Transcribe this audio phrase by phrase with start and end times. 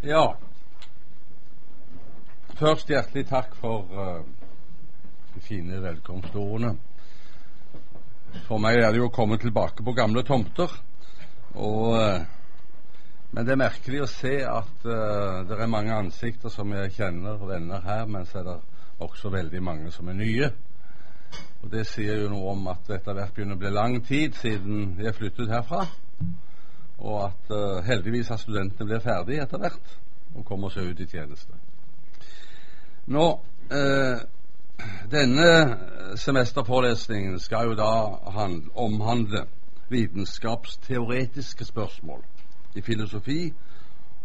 [0.00, 0.36] Ja.
[2.56, 4.22] Først hjertelig takk for uh,
[5.34, 6.70] de fine velkomstordene.
[8.46, 10.72] For meg er det jo å komme tilbake på gamle tomter.
[11.52, 12.24] Og, uh,
[13.34, 17.36] men det er merkelig å se at uh, det er mange ansikter som jeg kjenner,
[17.36, 18.58] og venner her, men så er det
[19.04, 20.52] også veldig mange som er nye.
[21.60, 24.94] Og Det sier jo noe om at etter hvert begynner å bli lang tid siden
[24.96, 25.84] jeg flyttet herfra
[27.00, 29.96] og at uh, heldigvis har studentene blir ferdige etter hvert
[30.34, 31.56] og kommer seg ut i tjeneste.
[33.10, 33.24] Nå,
[33.72, 34.20] uh,
[35.12, 35.76] Denne
[36.16, 37.90] semesterpålesningen skal jo da
[38.80, 39.42] omhandle
[39.90, 42.22] vitenskapsteoretiske spørsmål
[42.74, 43.52] i filosofi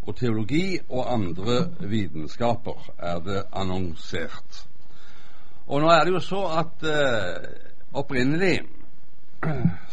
[0.06, 4.66] og teologi og andre vitenskaper, er det annonsert.
[5.66, 7.48] Og nå er det jo så at uh,
[7.92, 8.60] opprinnelig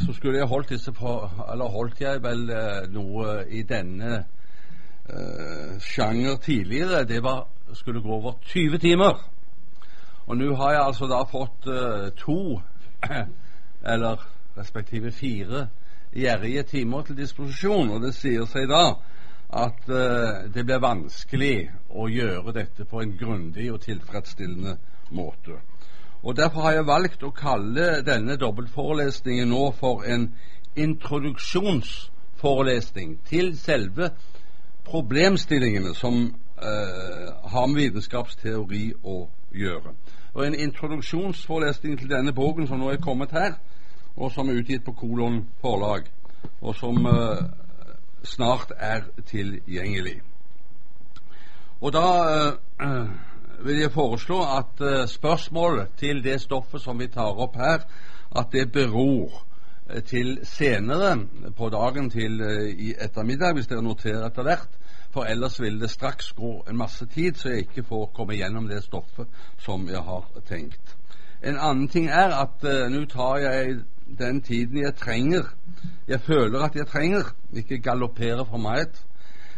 [0.05, 4.23] så skulle jeg holdt disse på Eller holdt jeg vel eh, noe i denne
[5.09, 7.03] eh, sjanger tidligere.
[7.05, 9.29] Det var, skulle gå over 20 timer.
[10.26, 12.62] Og nå har jeg altså da fått eh, to,
[13.93, 14.23] eller
[14.57, 15.67] respektive fire,
[16.15, 17.90] gjerrige timer til disposisjon.
[17.90, 18.85] Og det sier seg da
[19.54, 21.57] at eh, det blir vanskelig
[21.90, 24.77] å gjøre dette på en grundig og tilfredsstillende
[25.13, 25.60] måte.
[26.24, 30.35] Og Derfor har jeg valgt å kalle denne dobbeltforelesningen nå for en
[30.79, 34.10] introduksjonsforelesning til selve
[34.88, 39.94] problemstillingene som eh, har med vitenskapsteori å gjøre.
[40.34, 43.54] Og En introduksjonsforelesning til denne boken som nå er kommet her,
[44.16, 46.01] og som er utgitt på Kolon forlag,
[46.62, 47.38] og som eh,
[48.24, 50.21] snart er tilgjengelig.
[51.82, 52.05] Og da
[52.79, 53.32] eh,
[53.64, 57.86] vil jeg foreslå at uh, spørsmålet til det stoffet som vi tar opp her,
[58.36, 59.44] at det beror
[59.90, 61.16] uh, til senere
[61.58, 64.80] på dagen til uh, i ettermiddag, hvis dere noterer etter hvert.
[65.14, 68.68] For ellers vil det straks gå en masse tid, så jeg ikke får komme gjennom
[68.68, 69.28] det stoffet
[69.62, 70.96] som jeg har tenkt.
[71.44, 73.81] En annen ting er at nå tar jeg
[74.19, 75.52] den tiden jeg trenger.
[76.07, 79.03] Jeg føler at jeg trenger, ikke galoppere for meget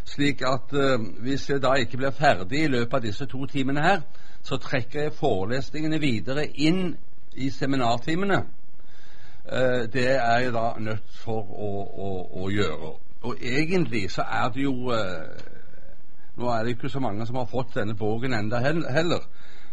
[0.06, 3.82] slik at uh, hvis jeg da ikke blir ferdig i løpet av disse to timene
[3.82, 4.04] her,
[4.46, 6.96] så trekker jeg forelesningene videre inn
[7.36, 8.44] i seminartimene.
[9.46, 11.72] Uh, det er jeg da nødt for å,
[12.06, 12.12] å,
[12.44, 12.94] å, gjøre.
[13.26, 15.52] Og egentlig så er det jo uh,
[16.36, 19.22] Nå er det ikke så mange som har fått denne boken enda heller.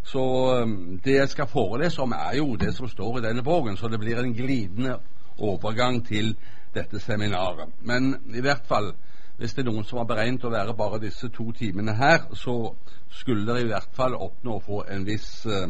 [0.06, 0.22] Så
[0.62, 3.76] um, det jeg skal forelese om, er jo det som står i denne boken.
[3.76, 4.94] Så det blir en glidende
[5.38, 6.36] overgang til
[6.74, 7.74] dette seminaret.
[7.82, 8.92] Men i hvert fall
[9.38, 12.74] hvis det er noen som har beregnet å være bare disse to timene her, så
[13.10, 15.68] skulle dere i hvert fall oppnå å få en viss, eh,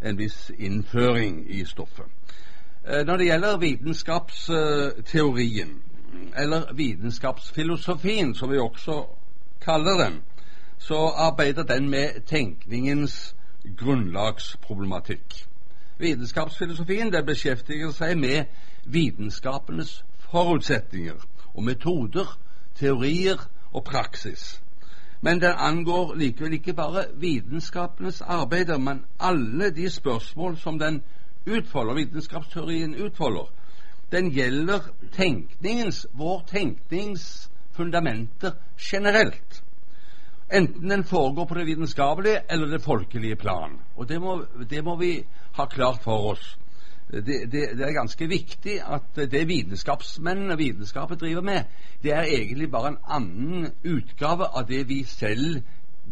[0.00, 2.06] en viss innføring i stoffet.
[2.84, 5.82] Eh, når det gjelder vitenskapsteorien,
[6.36, 9.06] eller vitenskapsfilosofien, som vi også
[9.60, 10.22] kaller den,
[10.78, 13.34] så arbeider den med tenkningens
[13.76, 15.46] grunnlagsproblematikk.
[15.98, 18.44] Vitenskapsfilosofien den beskjeftiger seg med
[18.84, 21.14] vitenskapenes forutsetninger
[21.54, 22.38] og metoder
[22.78, 24.62] teorier og praksis.
[25.20, 31.02] Men den angår likevel ikke bare vitenskapenes arbeider, men alle de spørsmål som den
[31.46, 33.50] utfolder, vitenskapsteorien utfolder.
[34.12, 34.80] Den gjelder
[35.12, 39.62] tenkningens, vår tenknings fundamenter generelt.
[40.52, 43.80] Enten den foregår på det vitenskapelige eller det folkelige plan.
[43.96, 46.56] Og det må, det må vi ha klart for oss
[47.10, 51.64] det, det, det, er ganske viktig at det vitenskapsmennene og vitenskapet driver med,
[52.02, 55.62] det er egentlig bare en annen utgave av det vi selv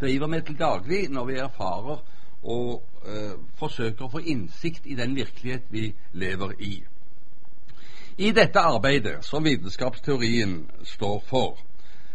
[0.01, 2.01] driver med til daglig når vi erfarer
[2.43, 6.75] og øh, forsøker å få innsikt i den virkelighet vi lever i.
[8.19, 11.59] I dette arbeidet som vitenskapsteorien står for,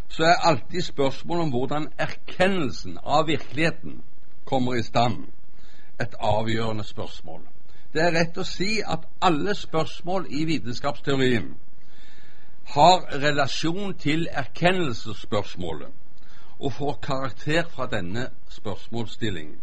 [0.10, 4.02] så er alltid spørsmålet om hvordan erkjennelsen av virkeligheten
[4.46, 5.28] kommer i stand,
[6.02, 7.46] et avgjørende spørsmål.
[7.94, 11.50] Det er rett å si at alle spørsmål i vitenskapsteorien
[12.72, 15.90] har relasjon til erkjennelsesspørsmålet
[16.62, 19.58] og får karakter fra denne spørsmålsstillingen.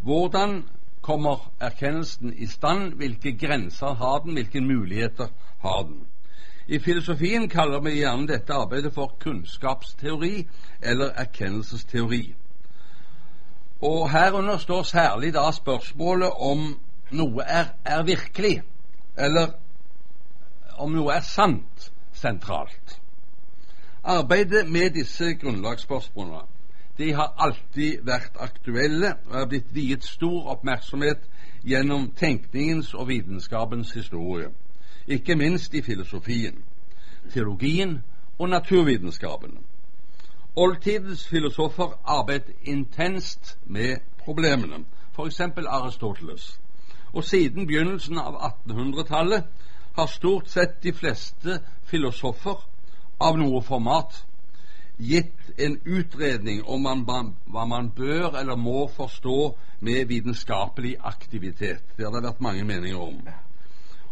[0.00, 0.64] Hvordan
[1.00, 2.92] kommer erkjennelsen i stand?
[3.00, 4.32] Hvilke grenser har den?
[4.32, 5.28] Hvilke muligheter
[5.60, 6.06] har den?
[6.66, 10.46] I filosofien kaller vi gjerne dette arbeidet for kunnskapsteori
[10.82, 12.34] eller erkjennelsesteori.
[13.80, 16.74] Og Herunder står særlig da spørsmålet om
[17.10, 18.62] noe er, er virkelig,
[19.16, 19.52] eller
[20.78, 22.98] om noe er sant, sentralt.
[24.04, 26.44] Arbeidet med disse grunnlagsspørsmålene
[26.98, 31.24] de har alltid vært aktuelle og er blitt viet stor oppmerksomhet
[31.66, 34.52] gjennom tenkningens og vitenskapens historie,
[35.06, 36.60] ikke minst i filosofien,
[37.32, 38.02] teologien
[38.38, 39.60] og naturvitenskapene.
[40.56, 44.84] Oldtidens filosofer arbeidet intenst med problemene,
[45.16, 45.40] f.eks.
[45.66, 46.60] Aristoteles.
[47.14, 49.44] Og siden begynnelsen av 1800-tallet
[49.94, 52.64] har stort sett de fleste filosofer
[53.22, 54.24] av noe format
[54.98, 59.38] gitt en utredning om hva man bør eller må forstå
[59.80, 61.82] med vitenskapelig aktivitet.
[61.96, 63.20] Det har det vært mange meninger om.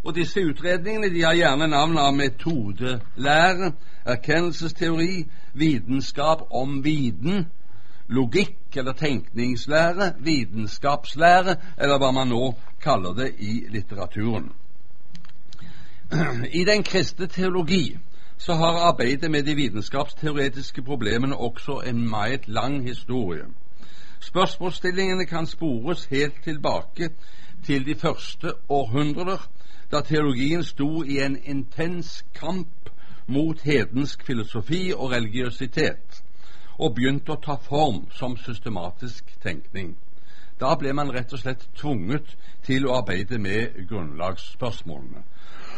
[0.03, 3.71] Og Disse utredningene de har gjerne navn av metodelære,
[4.05, 5.23] erkjennelsesteori,
[5.53, 7.45] vitenskap om viten,
[8.07, 14.51] logikk eller tenkningslære, vitenskapslære, eller hva man nå kaller det i litteraturen.
[16.51, 17.97] I den kristne teologi
[18.37, 23.43] så har arbeidet med de vitenskapsteoretiske problemene også en meget lang historie.
[24.19, 27.09] Spørsmålsstillingene kan spores helt tilbake
[27.65, 29.49] til de første århundrer,
[29.91, 32.89] da teologien sto i en intens kamp
[33.27, 36.22] mot hedensk filosofi og religiøsitet,
[36.77, 39.95] og begynte å ta form som systematisk tenkning.
[40.59, 42.35] Da ble man rett og slett tvunget
[42.65, 45.23] til å arbeide med grunnlagsspørsmålene.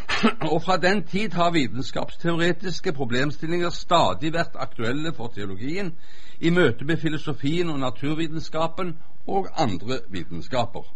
[0.52, 5.90] Og fra den tid har vitenskapsteoretiske problemstillinger stadig vært aktuelle for teologien
[6.38, 8.94] i møte med filosofien og naturvitenskapen
[9.26, 10.86] og andre vitenskaper.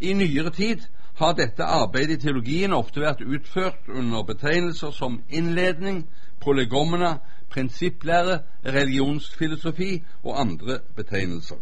[0.00, 6.06] I nyere tid har dette arbeidet i teologien ofte vært utført under betegnelser som innledning,
[6.40, 7.18] prolegomena,
[7.52, 11.60] prinsipplære, religionsfilosofi og andre betegnelser.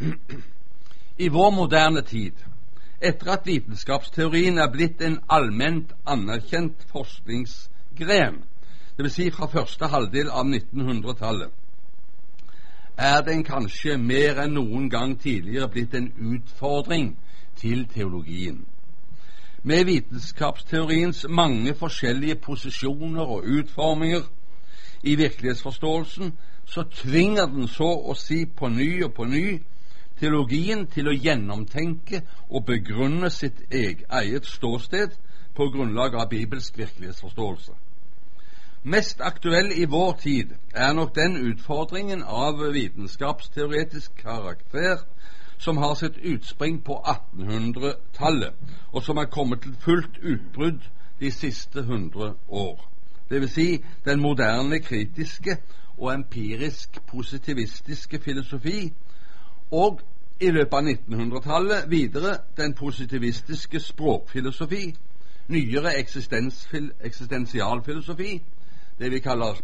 [1.24, 2.32] I vår moderne tid
[3.00, 8.40] etter at vitenskapsteorien er blitt en allment anerkjent forskningsgren,
[8.96, 9.12] dvs.
[9.12, 11.52] Si fra første halvdel av 1900-tallet,
[12.96, 17.12] er den kanskje mer enn noen gang tidligere blitt en utfordring
[17.60, 18.64] til teologien.
[19.66, 24.22] Med vitenskapsteoriens mange forskjellige posisjoner og utforminger
[25.02, 26.32] i virkelighetsforståelsen,
[26.66, 29.58] så tvinger den så å si på ny og på ny
[30.20, 35.18] teologien til å gjennomtenke og begrunne sitt eget ståsted
[35.58, 37.74] på grunnlag av bibelsk virkelighetsforståelse.
[38.86, 45.02] Mest aktuell i vår tid er nok den utfordringen av vitenskapsteoretisk karakter
[45.58, 48.52] som har sitt utspring på 1800-tallet,
[48.92, 50.80] og som er kommet til fullt utbrudd
[51.20, 52.90] de siste hundre år.
[53.30, 53.52] Dvs.
[53.52, 55.56] Si den moderne kritiske
[55.98, 58.92] og empirisk positivistiske filosofi
[59.70, 60.00] og
[60.40, 64.94] i løpet av 1900-tallet videre den positivistiske språkfilosofi,
[65.48, 65.98] nyere
[67.00, 68.42] eksistensialfilosofi,
[68.98, 69.60] det vi kaller,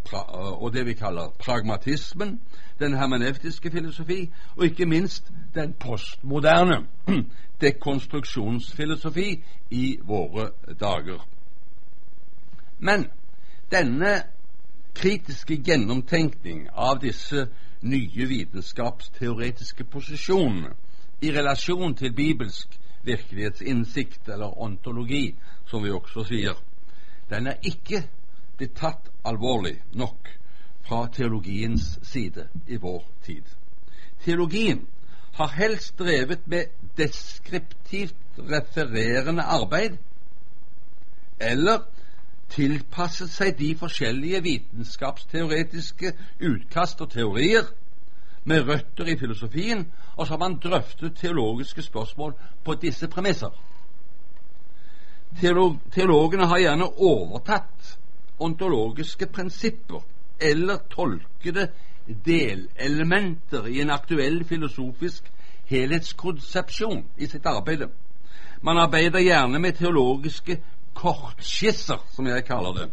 [0.60, 2.40] og det vi kaller pragmatismen,
[2.78, 6.86] den hermeneftiske filosofi, og ikke minst den postmoderne
[7.60, 10.50] dekonstruksjonsfilosofi i våre
[10.80, 11.28] dager.
[12.78, 13.06] Men
[13.70, 14.22] denne
[14.94, 17.46] kritiske gjennomtenkning av disse
[17.82, 20.74] nye vitenskapsteoretiske posisjonene
[21.22, 25.34] i relasjon til bibelsk virkelighetsinnsikt, eller ontologi,
[25.66, 26.58] som vi også sier,
[27.30, 28.02] den er ikke
[28.62, 30.28] blitt tatt alvorlig nok
[30.86, 33.42] fra teologiens side i vår tid.
[34.22, 34.84] Teologien
[35.34, 39.96] har helst drevet med deskriptivt refererende arbeid
[41.42, 41.82] eller
[42.52, 46.12] tilpasset seg de forskjellige vitenskapsteoretiske
[46.46, 47.66] utkast og teorier
[48.44, 53.50] med røtter i filosofien, og så har man drøftet teologiske spørsmål på disse premisser.
[55.40, 57.96] Teolog, teologene har gjerne overtatt
[58.38, 60.02] ontologiske prinsipper
[60.40, 61.68] eller tolkede
[62.24, 65.30] delelementer i en aktuell filosofisk
[65.70, 67.86] helhetskonsepsjon i sitt arbeid.
[68.62, 70.58] Man arbeider gjerne med teologiske
[70.94, 72.88] kortskisser, som jeg kaller det,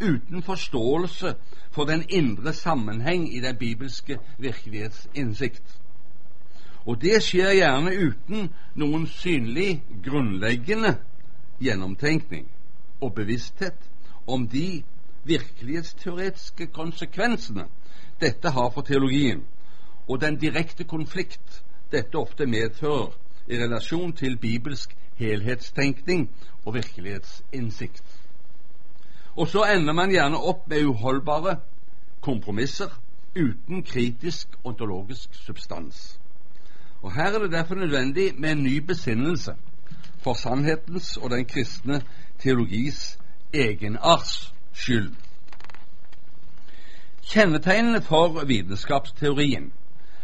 [0.00, 1.34] uten forståelse
[1.70, 5.78] for den indre sammenheng i den bibelske virkelighetsinnsikt.
[6.86, 10.96] Og det skjer gjerne uten noen synlig grunnleggende
[11.60, 12.46] gjennomtenkning
[13.00, 13.87] og bevissthet
[14.28, 14.82] om de
[15.24, 17.64] virkelighetsteoretiske konsekvensene
[18.20, 19.44] dette har for teologien,
[20.08, 23.12] og den direkte konflikt dette ofte medfører
[23.48, 26.28] i relasjon til bibelsk helhetstenkning
[26.64, 28.04] og virkelighetsinnsikt.
[29.36, 31.58] Og så ender man gjerne opp med uholdbare
[32.20, 32.90] kompromisser
[33.36, 36.18] uten kritisk ontologisk substans.
[37.02, 39.54] Og Her er det derfor nødvendig med en ny besinnelse
[40.18, 42.02] for sannhetens og den kristne
[42.38, 43.17] teologis
[43.52, 45.14] egenarts skyld.
[47.22, 49.72] Kjennetegnene for vitenskapsteorien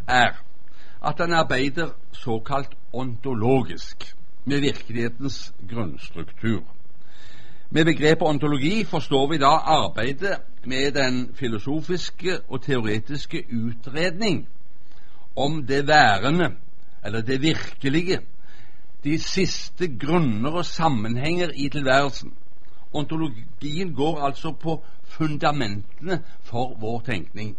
[0.08, 0.40] er
[1.04, 4.14] at den arbeider såkalt ontologisk
[4.44, 6.62] med virkelighetens grunnstruktur.
[7.70, 14.48] Med begrepet ontologi forstår vi da arbeidet med den filosofiske og teoretiske utredning
[15.36, 16.54] om det værende,
[17.04, 18.18] eller det virkelige,
[19.04, 22.32] de siste grunner og sammenhenger i tilværelsen.
[22.94, 24.76] Ontologien går altså på
[25.16, 27.56] fundamentene for vår tenkning,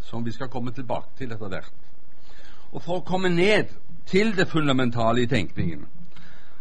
[0.00, 1.72] som vi skal komme tilbake til etter hvert.
[2.72, 3.74] Og for å komme ned
[4.08, 5.86] til det fundamentale i tenkningen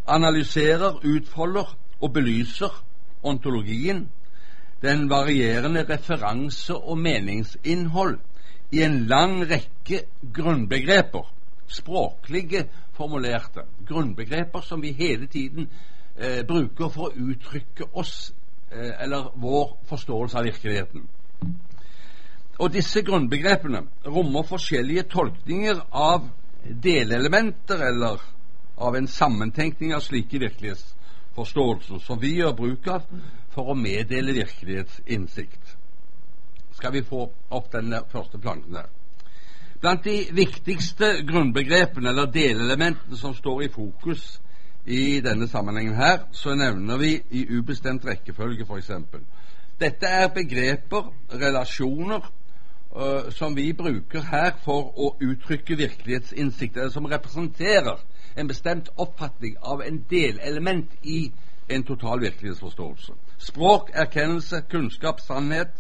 [0.09, 2.73] analyserer, utfolder og belyser
[3.23, 4.07] ontologien
[4.81, 8.17] den varierende referanse- og meningsinnhold
[8.71, 11.27] i en lang rekke grunnbegreper,
[11.67, 12.65] språklige
[12.97, 15.69] formulerte grunnbegreper som vi hele tiden
[16.19, 18.33] eh, bruker for å uttrykke oss
[18.71, 21.07] eh, eller vår forståelse av virkeligheten.
[22.59, 26.27] Og disse grunnbegrepene rommer forskjellige tolkninger av
[26.83, 28.19] delelementer eller
[28.79, 33.07] av en sammentenkning av slike virkelighetsforståelser som vi gjør bruk av
[33.53, 35.75] for å meddele virkelighetsinnsikt.
[36.75, 38.91] Skal vi få opp den første planken der.
[39.79, 44.39] Blant de viktigste grunnbegrepene eller delelementene som står i fokus
[44.85, 48.91] i denne sammenhengen her, så nevner vi i ubestemt rekkefølge f.eks.
[49.79, 52.31] Dette er begreper, relasjoner,
[52.95, 58.01] uh, som vi bruker her for å uttrykke virkelighetsinnsikt, eller som representerer
[58.35, 61.31] en bestemt oppfatning av en delelement i
[61.69, 63.13] en total virkelighetsforståelse.
[63.37, 65.71] Språk, erkjennelse, kunnskap, sannhet,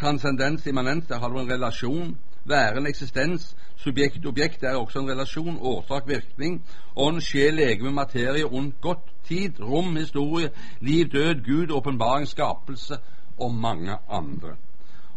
[0.00, 2.16] transcendens, immanens, der har du en relasjon.
[2.44, 5.58] Værende eksistens, subjekt, objekt, det er også en relasjon.
[5.60, 6.64] Årsak, virkning.
[6.96, 9.04] Ånd, sjel, legeme, materie, ondt, godt.
[9.24, 12.96] Tid, rom, historie, liv, død, Gud, åpenbaring, skapelse
[13.38, 14.56] og mange andre.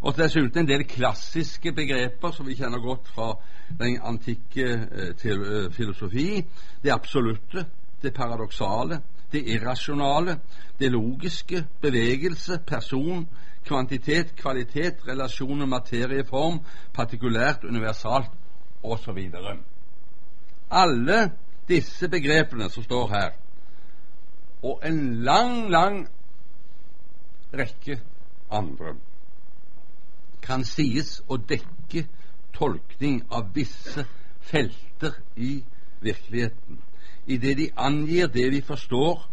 [0.02, 3.36] Og dessuten en del klassiske begreper som vi kjenner godt fra
[3.80, 6.42] den antikke eh, filosofi.
[6.84, 7.66] Det absolutte,
[8.02, 9.02] det paradoksale,
[9.32, 10.40] det irrasjonale,
[10.80, 13.28] det logiske, bevegelse, person,
[13.66, 16.60] kvantitet, kvalitet, relasjoner, materie, form,
[16.94, 18.32] partikulært, universalt
[18.84, 19.20] osv.
[20.72, 21.32] Alle
[21.68, 23.32] disse begrepene som står her,
[24.64, 26.08] og en lang, lang
[27.54, 28.00] rekke
[28.52, 28.96] andre,
[30.42, 32.08] kan sies å dekke
[32.54, 34.06] tolkning av visse
[34.42, 35.60] felter i
[36.02, 36.82] virkeligheten
[37.26, 39.30] idet de angir det vi forstår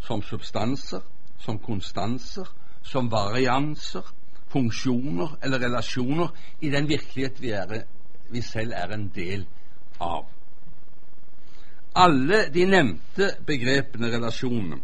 [0.00, 1.00] som substanser,
[1.38, 2.46] som konstanser,
[2.82, 4.04] som varianser,
[4.50, 6.28] funksjoner eller relasjoner
[6.60, 7.82] i den virkelighet vi, er,
[8.30, 9.46] vi selv er en del
[10.00, 10.26] av.
[11.94, 14.78] Alle de nevnte begrepene, relasjonene,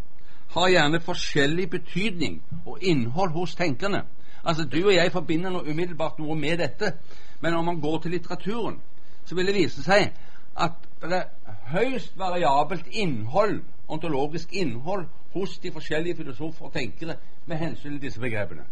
[0.57, 4.05] har gjerne forskjellig betydning og innhold hos tenkerne.
[4.45, 6.93] Altså, Du og jeg forbinder noe umiddelbart noe med dette,
[7.41, 8.81] men om man går til litteraturen,
[9.25, 10.13] så vil det vise seg
[10.57, 17.17] at det er høyst variabelt innhold, ontologisk innhold, hos de forskjellige filosofer og tenkere
[17.47, 18.65] med hensyn til disse begrepene.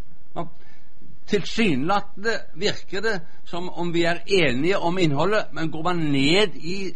[1.27, 6.95] Tilsynelatende virker det som om vi er enige om innholdet, men går man ned i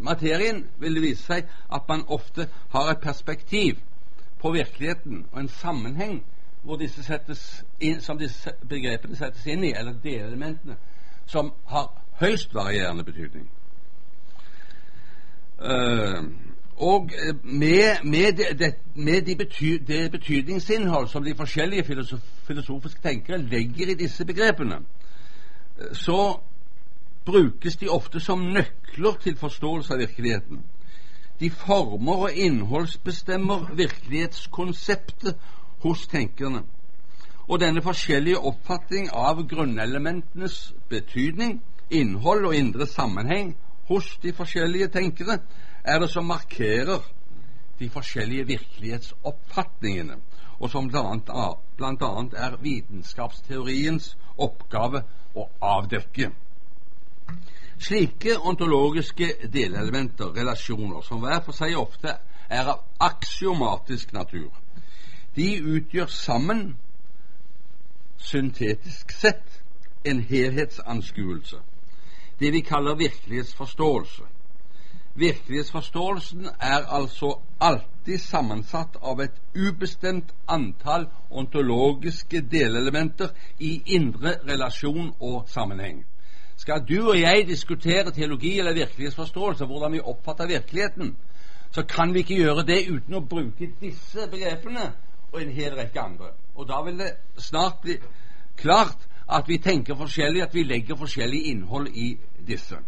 [0.00, 3.80] materien, vil det vise seg at man ofte har et perspektiv
[4.38, 6.24] på virkeligheten og en sammenheng
[6.66, 7.20] hvor disse
[7.80, 10.76] inn, som disse begrepene settes inn i, eller delelementene,
[11.26, 13.46] som har høyst varierende betydning.
[15.58, 16.24] Uh,
[16.76, 17.10] og
[17.42, 23.88] med, med, det, med de bety, det betydningsinnhold som de forskjellige filosof, filosofiske tenkere legger
[23.90, 24.78] i disse begrepene,
[25.92, 26.40] så
[27.24, 30.64] brukes de ofte som nøkler til forståelse av virkeligheten.
[31.40, 35.36] De former og innholdsbestemmer virkelighetskonseptet
[35.82, 36.62] hos tenkerne.
[37.48, 43.56] Og denne forskjellige oppfatning av grunnelementenes betydning, innhold og indre sammenheng
[43.88, 45.38] hos de forskjellige tenkere
[45.86, 47.04] er det som markerer
[47.78, 50.16] de forskjellige virkelighetsoppfatningene,
[50.58, 51.46] og som bl.a.
[52.46, 55.02] er vitenskapsteoriens oppgave
[55.36, 56.30] å avdekke.
[57.78, 62.16] Slike ontologiske delelementer, relasjoner, som hver for seg ofte
[62.48, 64.50] er av aksiomatisk natur,
[65.36, 66.76] de utgjør sammen,
[68.16, 69.62] syntetisk sett,
[70.06, 71.60] en helhetsanskuelse
[72.40, 74.22] det vi kaller virkelighetsforståelse.
[75.16, 85.48] Virkelighetsforståelsen er altså alltid sammensatt av et ubestemt antall ontologiske delelementer i indre relasjon og
[85.48, 86.02] sammenheng.
[86.56, 91.16] Skal du og jeg diskutere teologi eller virkelighetsforståelse, hvordan vi oppfatter virkeligheten,
[91.72, 94.90] så kan vi ikke gjøre det uten å bruke disse begrepene
[95.32, 96.32] og en hel rekke andre.
[96.54, 97.96] Og da vil det snart bli
[98.56, 102.78] klart at vi tenker forskjellig, at vi legger forskjellig innhold i disse.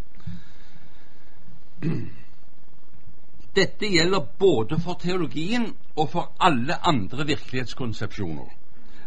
[3.59, 8.51] Dette gjelder både for teologien og for alle andre virkelighetskonsepsjoner.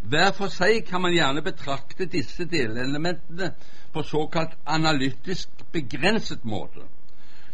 [0.01, 3.51] Hver for seg kan man gjerne betrakte disse delelementene
[3.93, 6.87] på såkalt analytisk begrenset måte.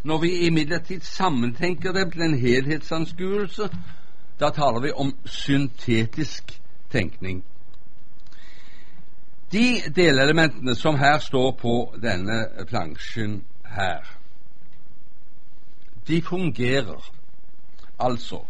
[0.04, 3.70] Når vi imidlertid sammentenker dem til en helhetsanskuelse,
[4.40, 6.54] da taler vi om syntetisk
[6.92, 7.44] tenkning.
[9.52, 14.18] De delelementene som her står på denne plansjen her,
[16.08, 17.12] de fungerer
[18.00, 18.46] altså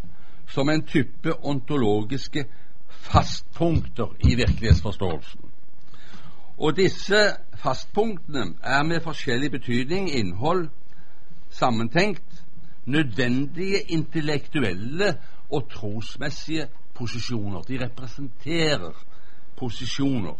[0.48, 2.46] som en type ontologiske
[2.88, 5.42] fastpunkter i virkelighetsforståelsen.
[6.58, 7.20] Og disse
[7.56, 10.70] fastpunktene er med forskjellig betydning, innhold,
[11.50, 12.44] sammentenkt,
[12.86, 15.18] nødvendige intellektuelle
[15.50, 17.62] og trosmessige posisjoner.
[17.62, 19.06] De representerer
[19.58, 20.34] posisjoner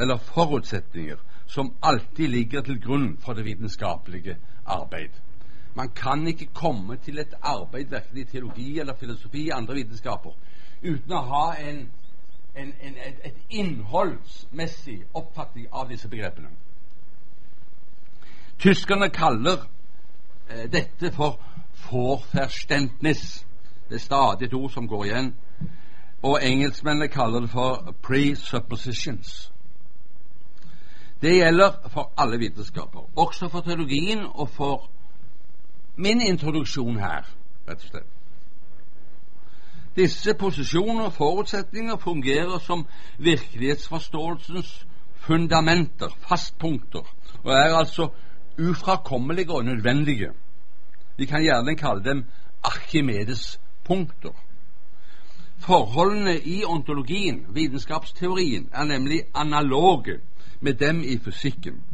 [0.00, 5.10] eller forutsetninger som alltid ligger til grunn for det vitenskapelige arbeid.
[5.74, 10.34] Man kan ikke komme til et arbeid verken i teologi eller filosofi eller andre vitenskaper
[10.84, 11.80] uten å ha en,
[12.54, 16.50] en, en, et, et innholdsmessig oppfatning av disse begrepene.
[18.58, 19.64] Tyskerne kaller
[20.50, 21.40] eh, dette for
[21.84, 23.46] Vorverständnis.
[23.88, 25.34] Det er stadig et ord som går igjen.
[26.22, 29.50] Og engelskmennene kaller det for presuppositions.
[31.20, 34.90] Det gjelder for alle vitenskaper, også for teologien og for
[35.96, 37.26] min introduksjon her,
[37.68, 38.10] rett og slett.
[39.94, 42.86] Disse posisjoner og forutsetninger fungerer som
[43.18, 47.06] virkelighetsforståelsens fundamenter, fastpunkter,
[47.44, 48.08] og er altså
[48.58, 50.32] ufrakommelige og nødvendige.
[51.16, 52.24] Vi kan gjerne kalle dem
[52.64, 54.34] Arkimedes punkter.
[55.58, 60.18] Forholdene i ontologien, vitenskapsteorien, er nemlig analoge
[60.60, 61.84] med dem i fysikken.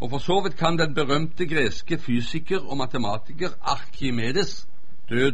[0.00, 4.68] Og for så vidt kan den berømte greske fysiker og matematiker Arkimedes,
[5.08, 5.32] død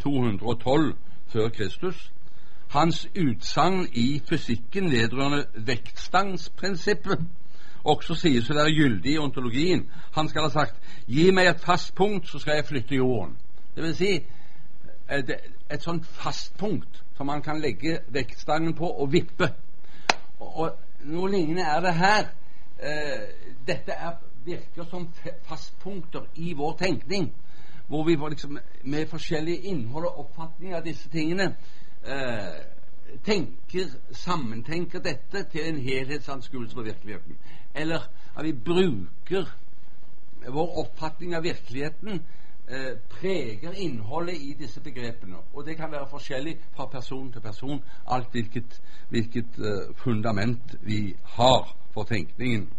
[0.00, 0.96] 212
[1.26, 2.12] før Kristus,
[2.68, 7.26] hans utsagn i fysikken vedrørende vektstangsprinsippet
[7.84, 9.86] også sies å være gyldig i ontologien.
[10.12, 10.76] Han skal ha sagt
[11.08, 13.36] 'Gi meg et fast punkt, så skal jeg flytte jorden'.
[13.76, 14.12] Det vil si
[15.10, 15.30] et,
[15.70, 19.52] et sånt fast punkt som man kan legge vektstangen på og vippe.
[20.40, 22.26] Og, og noe lignende er det her.
[22.82, 23.28] Eh,
[23.66, 24.12] dette er,
[24.44, 25.06] virker som
[25.46, 27.28] fastpunkter i vår tenkning,
[27.86, 31.52] hvor vi liksom, med forskjellige innhold og oppfatning av disse tingene
[32.02, 32.56] eh,
[33.22, 37.38] tenker, sammentenker dette til en helhetsanskuelse på virkeligheten.
[37.74, 39.46] Eller at vi bruker
[40.48, 42.18] vår oppfatning av virkeligheten
[42.66, 45.38] eh, preger innholdet i disse begrepene.
[45.54, 47.78] Og det kan være forskjellig fra person til person,
[48.10, 48.80] alt hvilket,
[49.14, 49.62] hvilket
[50.02, 52.70] fundament vi har for tenkningen.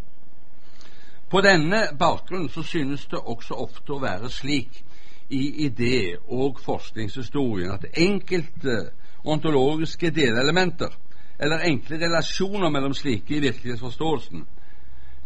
[1.30, 4.84] På denne bakgrunn så synes det også ofte å være slik
[5.30, 8.91] i idé- og forskningshistorien at enkelte
[9.23, 10.91] ontologiske delelementer,
[11.39, 14.45] eller enkle relasjoner mellom slike i virkelighetsforståelsen,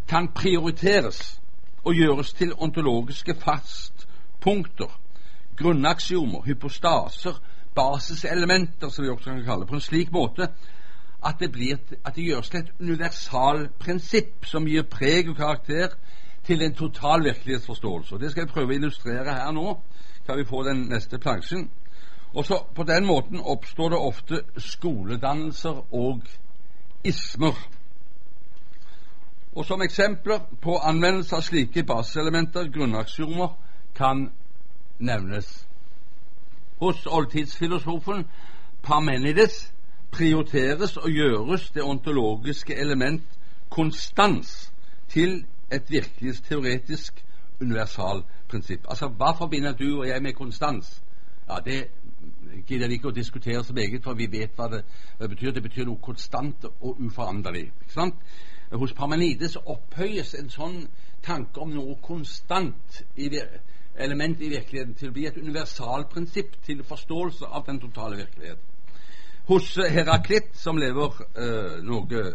[0.07, 1.41] kan prioriteres
[1.83, 4.99] og gjøres til ontologiske fastpunkter,
[5.57, 7.41] grunnaksiomer, hypostaser,
[7.75, 10.47] basiselementer, som vi også kan kalle det, på en slik måte
[11.27, 15.97] at det, blir, at det gjøres til et universalprinsipp som gir preg og karakter
[16.47, 18.15] til en total virkelighetsforståelse.
[18.15, 19.73] Og Det skal jeg prøve å illustrere her nå.
[20.25, 21.69] Kan vi få den neste plansjen?
[22.33, 26.21] Og så På den måten oppstår det ofte skoledannelser og
[27.03, 27.55] ismer.
[29.55, 33.47] Og Som eksempler på anvendelse av slike baseelementer, grunnaksiomer,
[33.95, 34.31] kan
[34.99, 35.67] nevnes
[36.79, 38.27] hos oldtidsfilosofen
[38.83, 39.73] Parmenides
[40.17, 43.23] prioriteres og gjøres det ontologiske element
[43.69, 44.73] konstans
[45.09, 47.25] til et virkelig teoretisk
[47.61, 48.85] universalprinsipp.
[48.89, 51.03] Altså, hva forbinder du og jeg med konstans?
[51.49, 51.87] Ja, Det
[52.67, 54.83] gidder vi ikke å diskutere så meget, for vi vet hva det,
[55.17, 55.51] hva det betyr.
[55.51, 57.71] Det betyr noe konstant og uforanderlig.
[57.81, 58.15] ikke sant?
[58.71, 60.87] Hos Parmenides opphøyes en sånn
[61.23, 63.29] tanke om noe konstant i
[63.95, 68.59] element i virkeligheten til å bli et universalprinsipp til forståelse av den totale virkelighet.
[69.47, 72.33] Hos Heraklitt, som lever øh, noe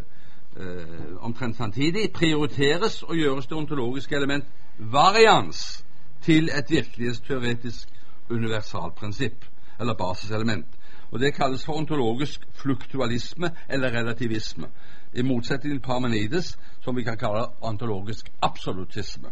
[0.57, 4.45] øh, omtrent samtidig, prioriteres og gjøres det ontologiske element
[4.79, 5.85] varians
[6.23, 7.89] til et virkelighetsteoretisk
[8.31, 9.45] universalprinsipp
[9.81, 10.67] eller basiselement.
[11.11, 14.67] Og Det kalles for ontologisk fluktualisme eller relativisme,
[15.15, 19.29] i motsetning til Parmenides, som vi kan kalle ontologisk absolutisme.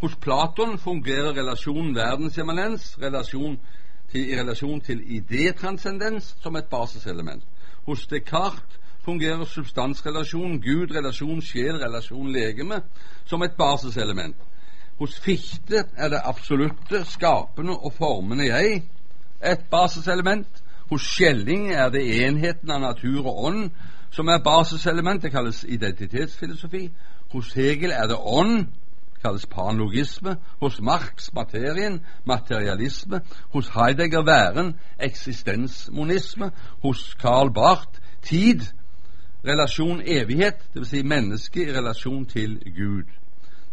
[0.00, 3.58] Hos Platon fungerer relasjonen verdensimmanens relasjon
[4.14, 7.42] i relasjon til idétranscendens som et basiselement.
[7.86, 12.80] Hos Descartes fungerer substansrelasjon, Gud, relasjon, sjel, relasjon, legeme
[13.26, 14.36] som et basiselement.
[14.98, 18.82] Hos Fichte er det absolutte, skapende og formende jeg
[19.44, 20.48] et basiselement.
[20.90, 23.70] Hos Skjelling er det enheten av natur og ånd
[24.10, 25.22] som er basiselement.
[25.22, 26.90] Det kalles identitetsfilosofi.
[27.32, 28.66] Hos Hegel er det ånd,
[29.24, 30.36] kalles panlogisme.
[30.60, 33.20] Hos Marx materien, materialisme.
[33.52, 36.50] Hos Heidegger væren, eksistensmonisme.
[36.82, 38.60] Hos Karl Barth tid,
[39.44, 40.88] relasjon evighet, dvs.
[40.88, 43.08] Si menneske i relasjon til Gud.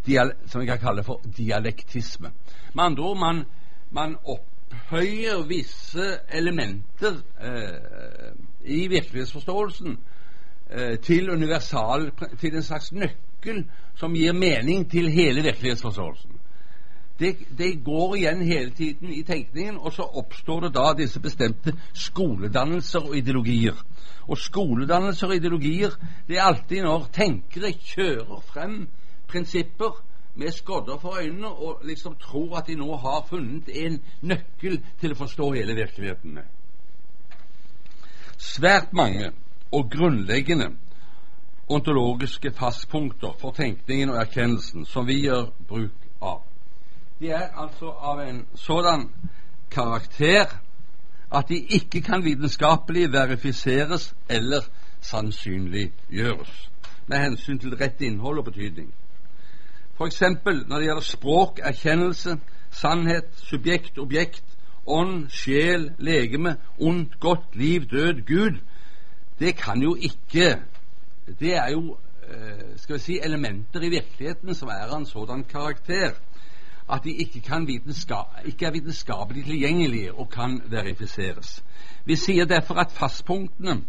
[0.06, 2.32] Dial som vi kan kalle for dialektisme.
[2.74, 3.44] Med andre ord, man,
[3.92, 8.32] man opphøyer visse elementer eh,
[8.64, 10.00] i virkelighetsforståelsen
[10.70, 11.30] eh, til
[12.40, 13.31] til en slags nøkkel
[13.96, 16.38] som gir mening til hele virkelighetsforståelsen.
[17.22, 21.76] Det, det, går igjen hele tiden i tenkningen, og så oppstår det da disse bestemte
[21.94, 23.78] skoledannelser og ideologier.
[24.28, 25.94] Og skoledannelser og ideologier
[26.28, 28.88] det er alltid når tenkere kjører frem
[29.30, 30.02] prinsipper
[30.36, 35.14] med skodder for øynene og liksom tror at de nå har funnet en nøkkel til
[35.14, 36.40] å forstå hele virkeligheten.
[38.38, 39.30] Svært mange
[39.72, 40.72] og grunnleggende
[41.72, 46.42] ontologiske fastpunkter for tenkningen og erkjennelsen som vi gjør bruk av.
[47.20, 49.10] De er altså av en sådan
[49.72, 50.46] karakter
[51.32, 54.68] at de ikke kan vitenskapelig verifiseres eller
[55.02, 56.70] sannsynliggjøres
[57.08, 58.94] med hensyn til rett innhold og betydning.
[59.98, 60.22] F.eks.
[60.22, 62.38] når det gjelder språk, erkjennelse,
[62.72, 64.44] sannhet, subjekt, objekt,
[64.86, 68.60] ånd, sjel, legeme, ondt, godt, liv, død, Gud.
[69.40, 70.62] Det kan jo ikke
[71.26, 75.44] Det er jo eh, skal vi si, elementer i virkeligheten som er av en sådan
[75.44, 76.18] karakter
[76.92, 77.42] at de ikke,
[78.46, 81.64] ikke er vitenskapelig tilgjengelige og kan verifiseres.
[82.06, 83.82] Vi sier derfor at fastpunktene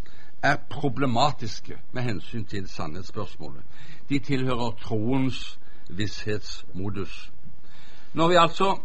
[0.42, 3.62] er problematiske med hensyn til sannhetsspørsmålet.
[4.08, 7.32] De tilhører troens visshetsmodus.
[8.12, 8.76] Når vi altså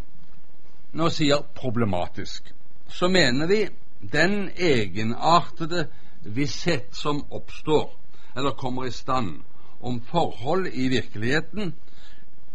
[0.94, 2.54] nå sier problematisk,
[2.88, 3.68] så mener vi
[4.12, 5.88] den egenartede
[6.24, 7.92] visshet som oppstår,
[8.38, 9.42] eller kommer i stand,
[9.82, 11.74] om forhold i virkeligheten,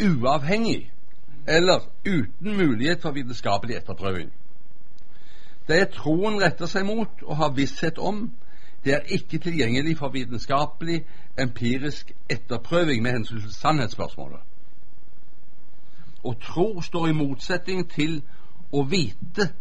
[0.02, 0.92] uavhengig
[1.46, 4.32] eller uten mulighet for vitenskapelig etterprøving.
[5.68, 8.30] Det troen retter seg mot og har visshet om,
[8.84, 11.04] det er ikke tilgjengelig for vitenskapelig,
[11.38, 14.40] empirisk etterprøving med hensyn til sannhetsspørsmålet.
[16.22, 18.20] Å tro står i motsetning til
[18.72, 19.52] å vite.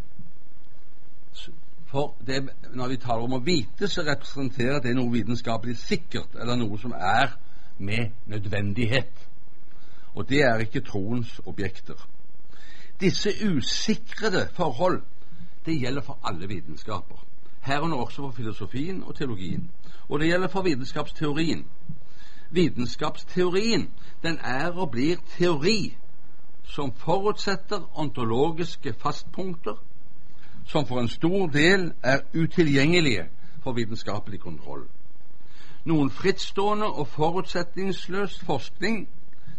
[1.92, 6.56] For det, når vi taler om å vite, så representerer det noe vitenskapelig sikkert, eller
[6.56, 7.34] noe som er
[7.78, 9.26] med nødvendighet.
[10.14, 12.00] Og det er ikke troens objekter.
[13.00, 15.02] Disse usikrede forhold
[15.66, 17.20] det gjelder for alle vitenskaper
[17.62, 19.70] herunder også for filosofien og teologien.
[20.08, 21.66] Og det gjelder for vitenskapsteorien.
[22.50, 23.90] Vitenskapsteorien
[24.22, 25.96] den er og blir teori
[26.64, 29.78] som forutsetter ontologiske fastpunkter
[30.66, 33.28] som for en stor del er utilgjengelige
[33.62, 34.86] for vitenskapelig kontroll.
[35.84, 39.08] Noen frittstående og forutsetningsløs forskning,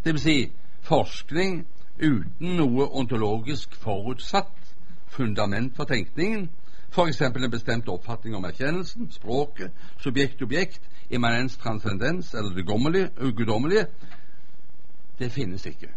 [0.05, 0.21] dvs.
[0.21, 1.65] Si forskning
[1.99, 4.75] uten noe ontologisk forutsatt
[5.07, 6.49] fundament for tenkningen,
[6.93, 7.21] F.eks.
[7.21, 12.65] en bestemt oppfatning om erkjennelsen, språket, subjekt-objekt, immanens transcendens eller det
[13.35, 13.87] guddommelige,
[15.19, 15.89] det finnes ikke.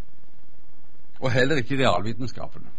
[1.21, 2.73] Og heller ikke realvitenskapene.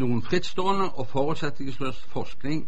[0.00, 2.62] Noen frittstående og forutsetningsløs forskning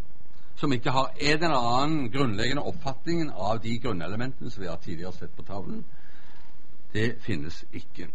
[0.60, 5.14] som ikke har en eller annen grunnleggende oppfatning av de grunnelementene som vi har tidligere
[5.16, 5.78] sett på tavlen,
[6.92, 8.10] det finnes ikke.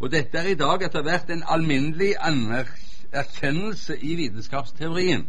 [0.00, 5.24] Og dette er i dag etter hvert en alminnelig erkjennelse i vitenskapsteorien.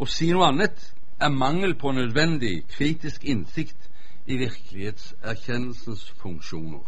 [0.00, 0.88] Å si noe annet
[1.20, 3.90] er mangel på nødvendig kritisk innsikt
[4.24, 6.82] i virkelighetserkjennelsens funksjoner.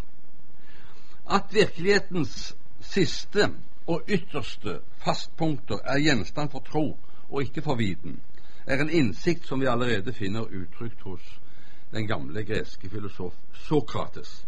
[1.28, 3.50] At virkelighetens siste
[3.86, 8.20] og ytterste fastpunkter er gjenstand for tro og ikke for viten,
[8.66, 11.22] er en innsikt som vi allerede finner uttrykt hos
[11.92, 14.46] den gamle greske filosof Sokrates.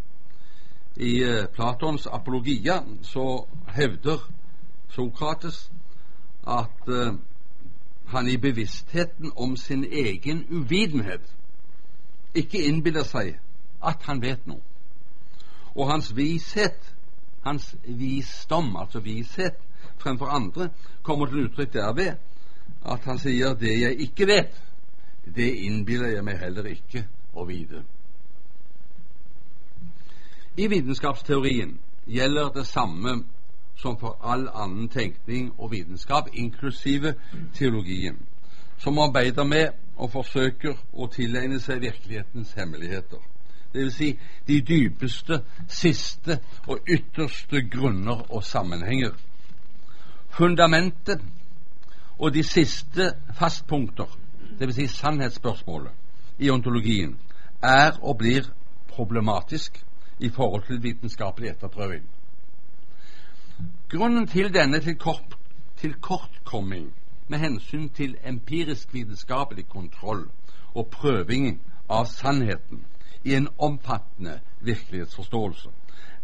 [0.96, 4.18] I eh, Platons apologia så hevder
[4.88, 5.70] Sokrates
[6.46, 7.14] at uh,
[8.06, 11.34] han i bevisstheten om sin egen uvitenhet
[12.34, 13.36] ikke innbiller seg
[13.84, 14.62] at han vet noe.
[15.76, 16.94] Og hans vishet,
[17.42, 19.54] hans visdom, altså vishet
[19.98, 20.68] fremfor andre,
[21.02, 22.16] kommer til uttrykk derved
[22.86, 24.62] at han sier 'det jeg ikke vet,
[25.36, 27.82] det innbiller jeg meg heller ikke å vite'.
[30.56, 33.24] I vitenskapsteorien gjelder det samme
[33.76, 37.14] som for all annen tenkning og vitenskap, inklusive
[37.54, 38.18] teologien,
[38.78, 43.18] som arbeider med og forsøker å tilegne seg virkelighetens hemmeligheter.
[43.74, 43.94] Dvs.
[43.94, 49.12] Si de dypeste, siste og ytterste grunner og sammenhenger.
[50.28, 51.20] Fundamentet
[52.18, 54.18] og de siste fastpunkter,
[54.60, 54.74] dvs.
[54.74, 55.92] Si sannhetsspørsmålet,
[56.38, 57.18] i ontologien,
[57.62, 58.46] er og blir
[58.88, 59.84] problematisk
[60.18, 62.04] i forhold til vitenskapelig etterprøving.
[63.88, 64.80] Grunnen til denne
[65.76, 66.94] tilkortkomming
[67.28, 70.28] med hensyn til empirisk vitenskapelig kontroll
[70.74, 72.84] og prøving av sannheten
[73.28, 75.68] i en omfattende virkelighetsforståelse,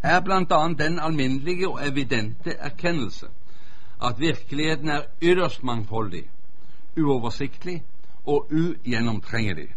[0.02, 0.68] er bl.a.
[0.78, 3.26] den alminnelige og evidente erkjennelse
[4.04, 6.24] at virkeligheten er ytterst mangfoldig,
[6.96, 7.82] uoversiktlig
[8.26, 9.68] og ugjennomtrengelig,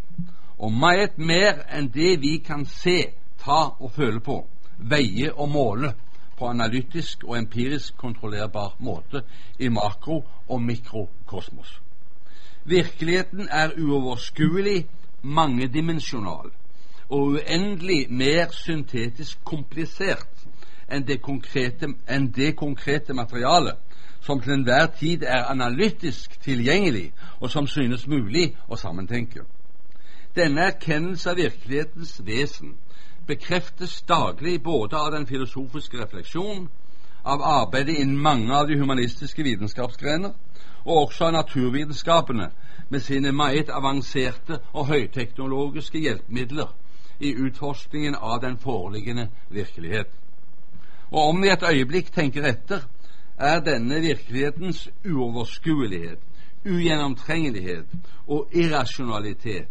[0.57, 2.97] og meget mer enn det vi kan se,
[3.39, 4.41] ta og føle på,
[4.77, 5.93] veie og måle
[6.37, 9.21] på analytisk og empirisk kontrollerbar måte
[9.59, 11.81] i makro- og mikrokosmos.
[12.65, 14.87] Virkeligheten er uoverskuelig,
[15.21, 16.51] mangedimensjonal
[17.09, 20.47] og uendelig mer syntetisk komplisert
[20.91, 23.77] enn det konkrete, enn det konkrete materialet
[24.23, 29.45] som til enhver tid er analytisk tilgjengelig, og som synes mulig å sammentenke.
[30.35, 32.73] Denne erkjennelse av virkelighetens vesen
[33.27, 36.67] bekreftes daglig både av den filosofiske refleksjon,
[37.23, 40.33] av arbeidet innen mange av de humanistiske vitenskapsgrener,
[40.83, 42.49] og også av naturvitenskapene
[42.89, 46.75] med sine meget avanserte og høyteknologiske hjelpemidler
[47.19, 50.07] i utforskningen av den foreliggende virkelighet.
[51.11, 52.83] Og om vi et øyeblikk tenker etter,
[53.37, 56.19] er denne virkelighetens uoverskuelighet,
[56.65, 57.85] ugjennomtrengelighet
[58.27, 59.67] og irrasjonalitet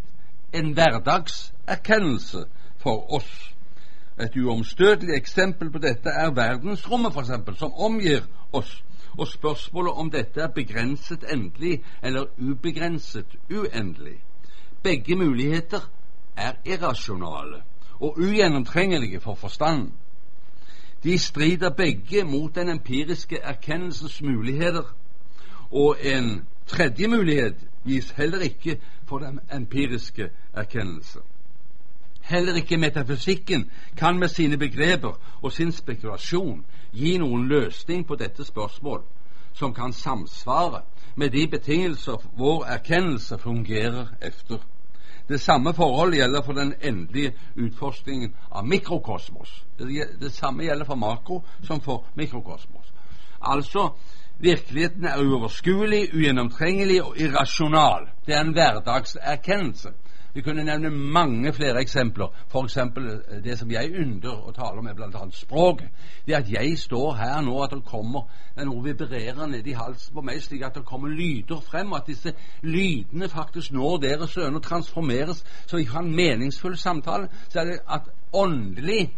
[0.53, 2.45] en hverdagserkjennelse
[2.79, 3.53] for oss.
[4.21, 8.83] Et uomstøtelig eksempel på dette er verdensrommet, f.eks., som omgir oss,
[9.19, 14.23] og spørsmålet om dette er begrenset endelig eller ubegrenset uendelig.
[14.83, 15.91] Begge muligheter
[16.37, 17.63] er irrasjonale
[18.01, 19.93] og ugjennomtrengelige for forstanden.
[21.05, 24.95] De strider begge mot den empiriske erkjennelsens muligheter,
[25.71, 31.19] og en tredje mulighet gis heller ikke for den empiriske erkjennelse.
[32.21, 38.45] Heller ikke metafysikken kan med sine begreper og sin spekulasjon gi noen løsning på dette
[38.45, 39.05] spørsmål
[39.55, 40.83] som kan samsvare
[41.17, 44.59] med de betingelser vår erkjennelse fungerer efter.
[45.29, 49.65] Det samme forhold gjelder for den endelige utforskningen av mikrokosmos.
[49.79, 52.93] Det, det samme gjelder for makro som for mikrokosmos.
[53.43, 53.91] Altså,
[54.39, 58.09] virkeligheten er uoverskuelig, ugjennomtrengelig og irrasjonal.
[58.27, 59.93] Det er en hverdagserkjennelse.
[60.37, 62.29] Vi kunne nevne mange flere eksempler.
[62.53, 62.77] F.eks.
[62.77, 65.23] Eh, det som jeg ynder å tale om, er bl.a.
[65.33, 65.81] språk.
[66.27, 70.13] Det at jeg står her nå, at det kommer det er noe vibrerer nedi halsen
[70.17, 74.37] på meg, slik at det kommer lyder frem, og at disse lydene faktisk når deres
[74.37, 79.11] og transformeres så vi kan en meningsfull samtale, så er det at åndelig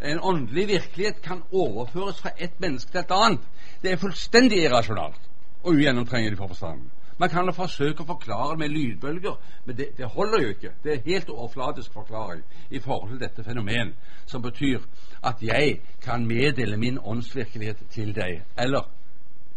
[0.00, 3.48] en åndelig virkelighet kan overføres fra ett menneske til et annet.
[3.82, 5.20] Det er fullstendig irrasjonalt
[5.62, 6.90] og ugjennomtrengelig for forstanden.
[7.18, 10.72] Man kan jo forsøke å forklare med lydbølger, men det, det, holder jo ikke.
[10.84, 13.94] Det er helt overflatisk forklaring i forhold til dette fenomen,
[14.26, 14.84] som betyr
[15.24, 18.42] at jeg kan meddele min åndsvirkelighet til deg.
[18.58, 18.84] Eller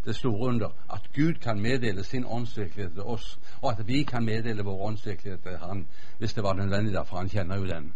[0.06, 4.26] det store under at Gud kan meddele sin åndsvirkelighet til oss, og at vi kan
[4.26, 7.94] meddele vår åndsvirkelighet til Han hvis det var nødvendig, for Han kjenner jo den.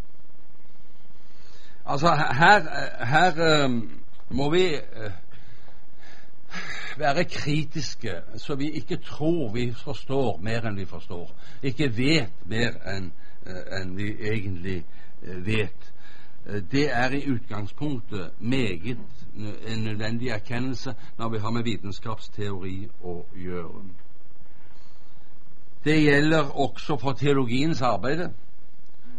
[1.85, 2.59] Altså, her,
[3.05, 5.11] her um, må vi uh,
[6.97, 11.31] være kritiske, så vi ikke tror vi forstår mer enn vi forstår.
[11.63, 13.11] Ikke vet mer enn
[13.47, 14.83] uh, en vi egentlig
[15.23, 15.89] uh, vet.
[16.71, 18.97] Det er i utgangspunktet meget
[19.67, 23.83] en nødvendig erkjennelse når vi har med vitenskapsteori å gjøre.
[25.83, 28.29] Det gjelder også for teologiens arbeid.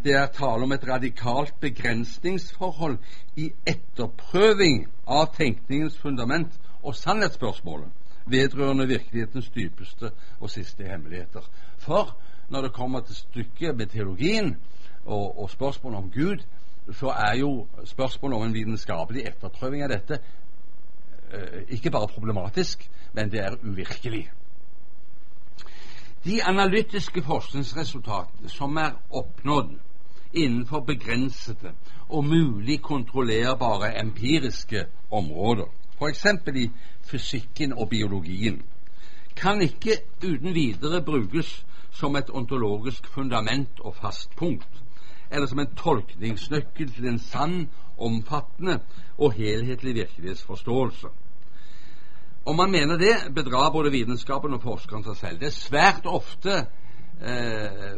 [0.05, 2.99] Det er tale om et radikalt begrensningsforhold
[3.41, 7.89] i etterprøving av tenkningens fundament og sannhetsspørsmålet
[8.29, 11.41] vedrørende virkelighetens dypeste og siste hemmeligheter.
[11.79, 12.17] For
[12.49, 14.57] når det kommer til stykket med teologien
[15.05, 16.45] og, og spørsmålet om Gud,
[16.93, 20.21] så er jo spørsmålet om en vitenskapelig etterprøving av dette
[21.33, 24.29] eh, ikke bare problematisk, men det er uvirkelig.
[26.25, 29.75] De analytiske forskningsresultatene som er oppnådd
[30.35, 31.73] innenfor begrensede
[32.09, 35.67] og mulig kontrollerbare empiriske områder,
[35.99, 36.27] f.eks.
[36.55, 36.71] i
[37.03, 38.63] fysikken og biologien,
[39.37, 44.83] kan ikke uten videre brukes som et ontologisk fundament og fast punkt,
[45.31, 47.69] eller som en tolkningsnøkkel til en sann,
[47.99, 48.81] omfattende
[49.19, 51.07] og helhetlig virkelighetsforståelse.
[52.47, 55.39] Om man mener det, bedrar både vitenskapen og forskeren seg selv.
[55.41, 56.67] Det er svært ofte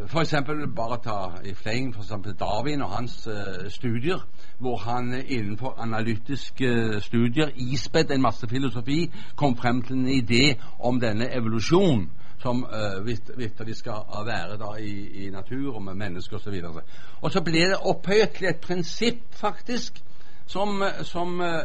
[0.06, 4.20] for eksempel bare ta i fleng for eksempel Darwin og hans uh, studier,
[4.58, 10.54] hvor han eh, innenfor analytiske studier, ispedd en masse filosofi, kom frem til en idé
[10.78, 13.06] om denne evolusjon som uh,
[13.38, 16.60] vitterlig skal være da i, i natur og med mennesker osv.
[16.64, 16.82] Og,
[17.20, 20.02] og så ble det opphøyet til et prinsipp, faktisk,
[20.46, 21.64] som, som uh,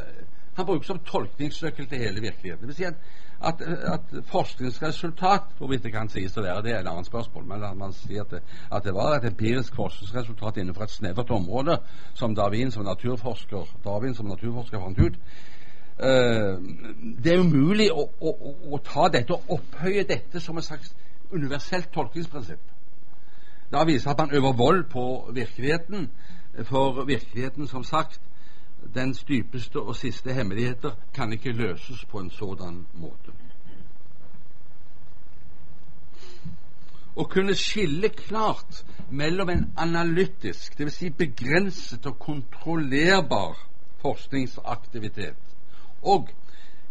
[0.55, 2.61] han bruker som tolkningsnøkkel til hele virkeligheten.
[2.61, 2.93] Det vil si at
[3.43, 7.45] at, at forskningsresultat Hvorvidt det kan sies å være det, er et annet spørsmål.
[7.49, 11.31] Men at man sier at det, at det var et empirisk forskningsresultat innenfor et snevert
[11.31, 11.77] område,
[12.13, 15.17] som Darwin som naturforsker, Darwin som naturforsker fant ut.
[16.01, 16.57] Uh,
[17.23, 18.31] det er umulig å, å,
[18.73, 20.95] å, ta dette og opphøye dette som et slags
[21.31, 22.63] universelt tolkningsprinsipp.
[23.71, 26.09] Da viser at man øver vold på virkeligheten,
[26.67, 28.19] for virkeligheten, som sagt,
[28.95, 33.33] dens dypeste og siste hemmeligheter kan ikke løses på en sådan måte.
[37.15, 40.93] Å kunne skille klart mellom en analytisk, dvs.
[40.95, 43.57] Si begrenset og kontrollerbar
[44.01, 45.39] forskningsaktivitet,
[46.01, 46.29] og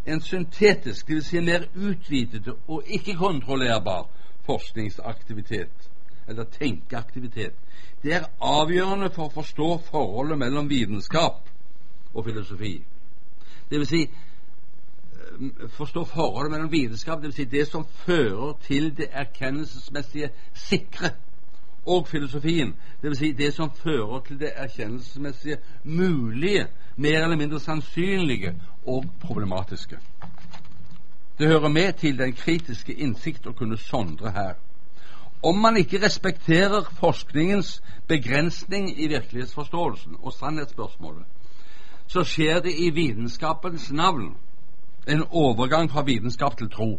[0.07, 1.27] en syntetisk, dvs.
[1.27, 4.07] Si mer utvidet og ikke-kontrollerbar
[4.47, 5.89] forskningsaktivitet,
[6.29, 7.57] eller tenkeaktivitet,
[8.03, 11.49] det er avgjørende for å forstå forholdet mellom vitenskap
[12.15, 12.85] og filosofi.
[13.71, 18.97] Det vil si eh, forstå forholdet mellom vitenskap, det vil si det som fører til
[18.97, 21.11] det erkjennelsesmessige sikre,
[21.87, 27.61] og filosofien, det vil si det som fører til det erkjennelsesmessige mulige, mer eller mindre
[27.61, 28.55] sannsynlige
[28.87, 29.99] og problematiske.
[31.39, 34.55] Det hører med til den kritiske innsikt å kunne sondre her.
[35.43, 41.25] Om man ikke respekterer forskningens begrensning i virkelighetsforståelsen og sannhetsspørsmålet,
[42.11, 44.33] så skjer det i vitenskapens navn
[45.07, 46.91] en overgang fra vitenskap til tro.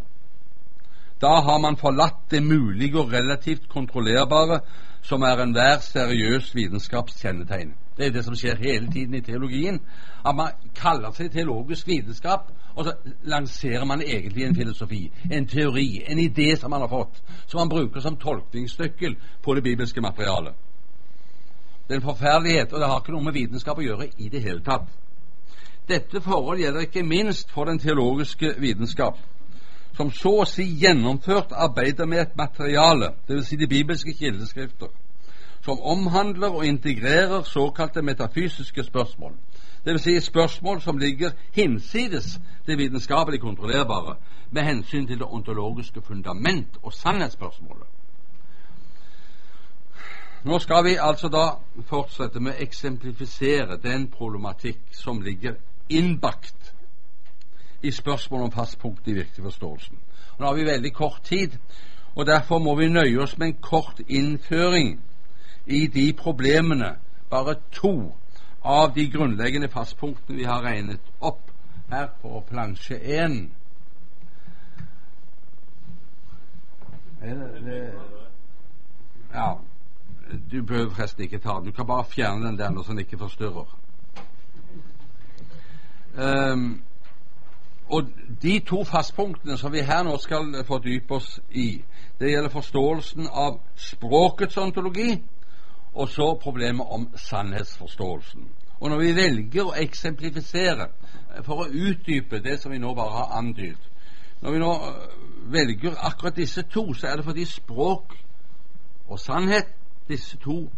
[1.21, 4.59] Da har man forlatt det mulige og relativt kontrollerbare,
[5.01, 7.75] som er enhver seriøs vitenskaps kjennetegn.
[7.97, 9.81] Det er det som skjer hele tiden i teologien.
[10.25, 12.93] At man kaller seg teologisk vitenskap, og så
[13.23, 17.69] lanserer man egentlig en filosofi, en teori, en idé som man har fått, som man
[17.69, 20.55] bruker som tolkningsnøkkel på det bibelske materialet.
[21.87, 24.41] Det er en forferdelighet, og det har ikke noe med vitenskap å gjøre i det
[24.41, 24.87] hele tatt.
[25.89, 29.17] Dette forhold gjelder ikke minst for den teologiske vitenskap,
[29.97, 33.47] som så å si gjennomført arbeider med et materiale, dvs.
[33.49, 34.91] Si de bibelske kildeskrifter,
[35.65, 39.35] som omhandler og integrerer såkalte metafysiske spørsmål,
[39.85, 40.03] dvs.
[40.05, 44.15] Si spørsmål som ligger hinsides det vitenskapelig kontrollerbare
[44.51, 47.87] med hensyn til det ontologiske fundament og sannhetsspørsmålet.
[50.43, 51.43] Nå skal vi altså da
[51.85, 56.73] fortsette med å eksemplifisere den problematikk som ligger innbakt
[57.81, 59.99] i spørsmålet om fastpunkt i virkeligforståelsen.
[60.39, 61.57] Nå har vi veldig kort tid,
[62.15, 64.99] og derfor må vi nøye oss med en kort innføring
[65.65, 66.95] i de problemene,
[67.29, 68.13] bare to
[68.63, 71.51] av de grunnleggende fastpunktene vi har regnet opp
[71.89, 73.49] her på plansje 1.
[79.33, 79.51] Ja,
[80.51, 81.65] du behøver forresten ikke ta den.
[81.65, 83.77] Du kan bare fjerne den der så den ikke forstyrrer.
[86.53, 86.81] Um,
[87.89, 88.03] og
[88.41, 91.83] De to fastpunktene som vi her nå skal fordype oss i,
[92.19, 95.23] det gjelder forståelsen av språkets ontologi,
[95.93, 98.47] og så problemet om sannhetsforståelsen.
[98.79, 103.11] Og Når vi velger å eksemplifisere eh, for å utdype det som vi nå bare
[103.11, 103.89] har antydet
[104.41, 105.03] Når vi nå eh,
[105.53, 108.15] velger akkurat disse to, så er det fordi språk
[109.07, 109.75] og sannhet,
[110.07, 110.69] disse to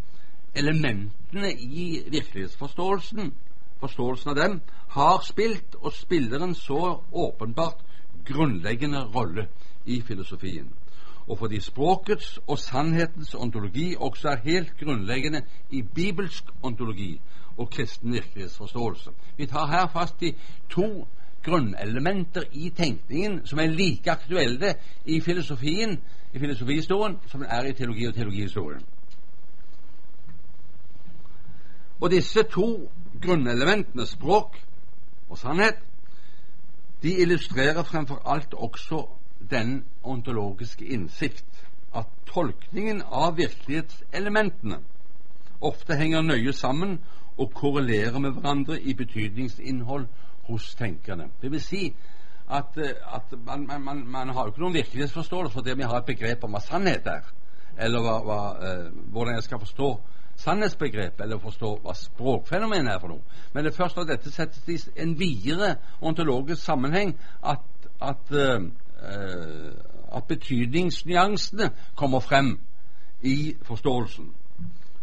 [0.56, 3.34] elementene i virkelighetsforståelsen,
[3.80, 4.62] forståelsen av dem,
[4.94, 7.82] har spilt og spiller en så åpenbart
[8.26, 9.48] grunnleggende rolle
[9.86, 10.70] i filosofien.
[11.28, 17.20] Og fordi språkets og sannhetens ontologi også er helt grunnleggende i bibelsk ontologi
[17.58, 19.10] og kristen virkelighetsforståelse.
[19.38, 20.36] Vi tar her fast i
[20.70, 21.08] to
[21.44, 26.00] grunnelementer i tenkningen som er like aktuelle i filosofien,
[26.34, 28.84] i filosofihistorien, som den er i teologi og teologihistorien.
[32.02, 34.58] Og disse to grunnelementene, språk
[35.30, 35.78] og sannhet,
[37.04, 39.06] de illustrerer fremfor alt også
[39.52, 41.66] den ontologiske innsikt
[41.96, 44.80] at tolkningen av virkelighetselementene
[45.62, 46.98] ofte henger nøye sammen
[47.38, 50.08] og korrelerer med hverandre i betydningsinnhold
[50.48, 51.30] hos tenkerne.
[51.42, 51.84] Det vil si
[52.50, 55.98] at, eh, at man, man, man, har jo ikke noen virkelighetsforståelse for det vi har
[56.02, 57.30] et begrep om hva sannhet er,
[57.78, 59.90] eller hva, hva, eh, hvordan jeg skal forstå
[60.44, 63.40] sannhetsbegrep, eller forstå hva språkfenomenet er for noe.
[63.54, 67.66] Men det er først når dette settes i en videre ontologisk sammenheng, at,
[68.02, 68.62] at, uh,
[70.18, 72.60] at betydningsnyansene kommer frem
[73.22, 74.34] i forståelsen.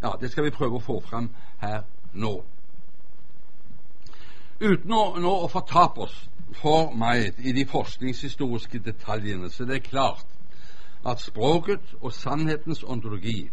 [0.02, 1.30] Ja, Det skal vi prøve å få frem
[1.60, 1.82] her
[2.12, 2.40] nå.
[4.60, 6.16] Uten å, nå å fortape oss
[6.60, 10.26] for meg i de forskningshistoriske detaljene, så det er klart
[11.06, 13.50] at språket og sannhetens ontologi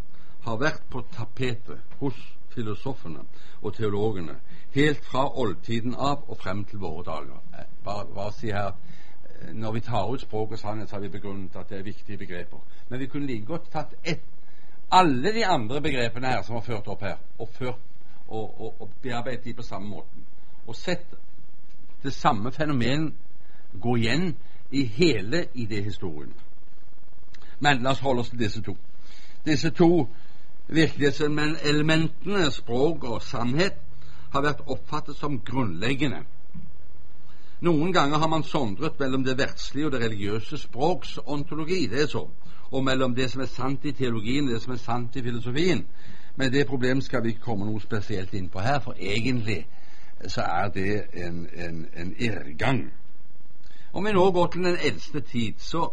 [0.48, 2.18] har vært på tapetet hos
[2.54, 3.26] filosofene
[3.62, 4.40] og teologene
[4.76, 7.66] helt fra oldtiden av og frem til våre dager.
[7.84, 11.10] Bare, bare si her eh, Når vi tar ut språk og sannhet, så har vi
[11.10, 12.60] begrunnet at det er viktige begreper.
[12.90, 14.24] Men vi kunne like godt tatt ett,
[14.92, 17.80] alle de andre begrepene her som var ført opp her, og, ført,
[18.28, 20.26] og, og, og bearbeidet de på samme måten.
[20.68, 21.16] Og sett
[22.04, 23.16] det samme fenomen
[23.82, 24.36] gå igjen
[24.72, 26.34] i hele idéhistorien.
[27.60, 28.78] Men la oss holde oss til disse to.
[29.46, 30.08] Disse to
[30.68, 33.74] virkelighetselementene, språk og sannhet,
[34.32, 36.24] har vært oppfattet som grunnleggende.
[37.62, 42.12] Noen ganger har man sondret mellom det verdslige og det religiøse språks ontologi, det er
[42.12, 42.28] så,
[42.72, 45.86] og mellom det som er sant i teologien og det som er sant i filosofien.
[46.36, 49.64] Men det problemet skal vi ikke komme noe spesielt inn på her, for egentlig
[50.28, 52.92] så er det en, en, en irrgang.
[53.94, 55.88] Om vi nå går til den eldste tid, så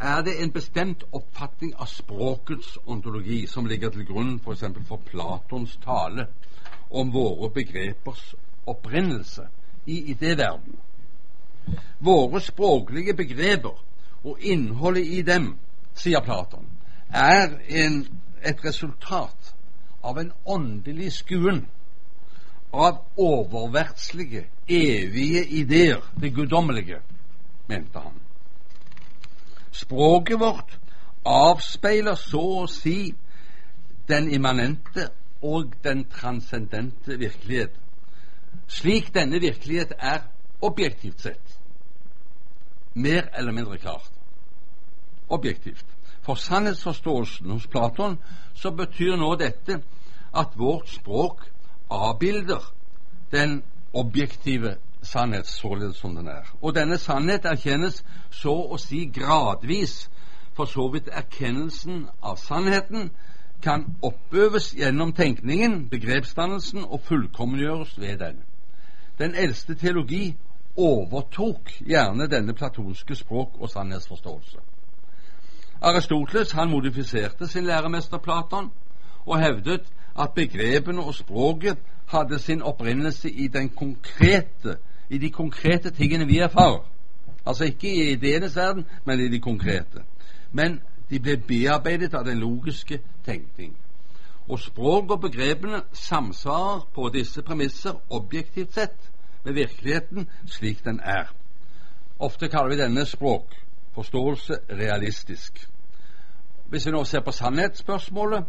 [0.00, 4.40] er det en bestemt oppfatning av språkets ontologi som ligger til grunn.
[4.44, 4.54] For,
[4.88, 6.26] for Platons tale
[6.90, 8.34] om våre begrepers
[8.66, 9.48] opprinnelse
[9.86, 10.78] i idéverdenen.
[11.98, 13.82] Våre språklige begreper
[14.24, 15.56] og innholdet i dem,
[15.94, 16.66] sier Platon,
[17.10, 18.04] er en,
[18.42, 19.54] et resultat
[20.02, 21.64] av en åndelig skuen
[22.72, 27.00] av oververdslige, evige ideer, det guddommelige,
[27.66, 28.25] mente han.
[29.76, 30.78] Språket vårt
[31.26, 33.12] avspeiler så å si
[34.08, 35.10] den immanente
[35.42, 37.74] og den transcendente virkelighet,
[38.68, 40.24] slik denne virkelighet er
[40.64, 41.58] objektivt sett.
[42.94, 44.10] Mer eller mindre klart.
[45.28, 45.84] Objektivt.
[46.22, 48.16] For sannhetsforståelsen hos Platon
[48.54, 49.80] så betyr nå dette
[50.32, 51.44] at vårt språk
[51.90, 52.64] avbilder
[53.30, 53.60] den
[53.92, 56.44] objektive sannhet således som den er.
[56.60, 60.10] Og denne sannhet erkjennes så å si gradvis,
[60.56, 63.10] for så vidt erkjennelsen av sannheten
[63.62, 68.42] kan oppøves gjennom tenkningen, begrepsdannelsen, og fullkommengjøres ved den.
[69.18, 70.36] Den eldste teologi
[70.76, 74.58] overtok gjerne denne platonske språk- og sannhetsforståelse.
[75.80, 78.70] Aristoteles han modifiserte sin læremester Platon
[79.26, 79.84] og hevdet
[80.18, 84.76] at begrepene og språket hadde sin opprinnelse i, den konkrete,
[85.10, 86.84] i de konkrete tingene vi erfarer.
[87.46, 90.02] Altså ikke i ideenes verden, men i de konkrete.
[90.52, 90.80] Men
[91.10, 93.76] de ble bearbeidet av den logiske tenkning.
[94.48, 99.10] Og språk og begrepene samsvarer på disse premisser objektivt sett
[99.44, 101.30] med virkeligheten slik den er.
[102.18, 105.68] Ofte kaller vi denne språkforståelse realistisk.
[106.66, 108.44] Hvis vi nå ser på sannhetsspørsmålet,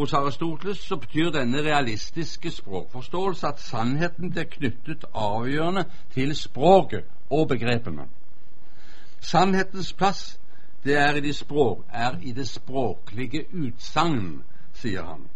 [0.00, 5.84] hos Aristoteles så betyr denne realistiske språkforståelse at sannheten blir knyttet avgjørende
[6.14, 8.08] til språket og begrepene.
[9.20, 10.40] Sannhetens plass
[10.84, 14.42] det er i, de språk, er i det språklige utsagn,
[14.72, 15.26] sier han.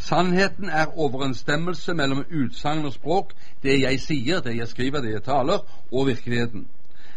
[0.00, 5.22] Sannheten er overensstemmelse mellom utsagn og språk, det jeg sier, det jeg skriver, det jeg
[5.22, 5.60] taler,
[5.92, 6.66] og virkeligheten.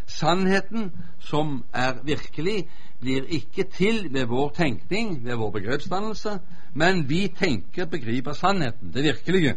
[0.08, 2.68] Sannheten som er virkelig,
[3.00, 6.40] blir ikke til ved vår tenkning, ved vår begrepsdannelse,
[6.74, 9.56] men vi tenker, begriper sannheten, det virkelige,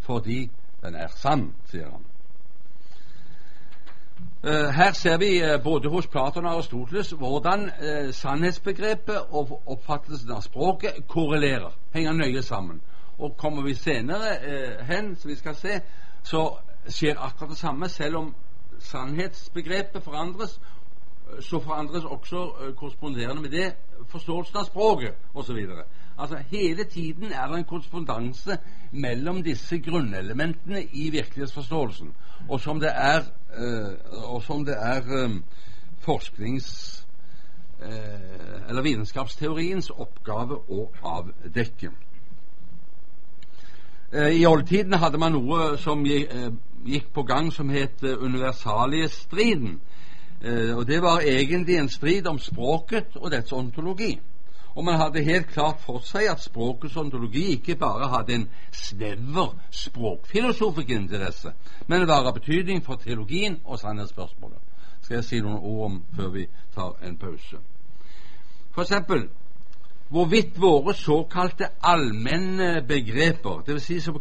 [0.00, 0.50] fordi
[0.82, 2.06] den er sann, sier han.
[4.44, 10.32] Uh, her ser vi uh, både hos Platon og Aristoteles hvordan uh, sannhetsbegrepet og oppfattelsen
[10.32, 12.80] av språket korrelerer, henger nøye sammen.
[13.18, 14.38] Og kommer vi senere
[14.88, 15.80] hen, som vi skal se,
[16.24, 16.46] så
[16.88, 17.88] skjer akkurat det samme.
[17.88, 18.34] Selv om
[18.80, 20.60] sannhetsbegrepet forandres,
[21.40, 23.72] så forandres også korresponderende med det
[24.08, 25.58] forståelsen av språket osv.
[26.18, 28.58] Altså Hele tiden er det en korrespondanse
[28.90, 32.14] mellom disse grunnelementene i virkelighetsforståelsen,
[32.48, 33.22] og som det er,
[34.24, 35.44] og som det er um,
[36.00, 37.06] forsknings-
[37.82, 41.90] uh, eller vitenskapsteoriens oppgave å avdekke.
[44.10, 46.02] I oldtiden hadde man noe som
[46.84, 49.80] gikk på gang som het universaliestriden.
[50.74, 54.18] og Det var egentlig en strid om språket og dets ontologi
[54.74, 59.54] og man hadde helt klart for seg at språkets ontologi ikke bare hadde en snever
[59.70, 61.52] språkfilosofisk interesse,
[61.86, 64.58] men var av betydning for teologien og sannhetsspørsmålet.
[65.02, 67.58] Skal jeg si noen ord om før vi tar en pause.
[68.70, 69.26] For eksempel
[70.10, 73.82] hvorvidt våre såkalte allmenne begreper, dvs.
[73.82, 74.18] Si som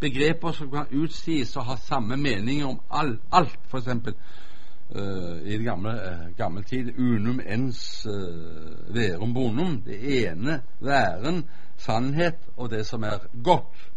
[0.00, 3.88] begreper som kan utsies å ha samme mening om all, alt, f.eks.
[3.88, 9.80] uh, i det gamle, uh, gamle tid unum ens uh, verum bonum.
[9.86, 11.44] Det ene væren,
[11.78, 13.90] sannhet og det som er godt.